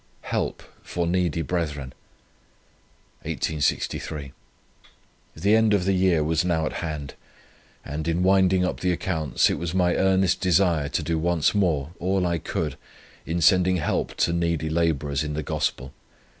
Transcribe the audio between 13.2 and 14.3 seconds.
in sending help